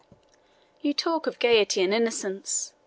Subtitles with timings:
[0.81, 2.73] You talk of Gaiety and Innocence!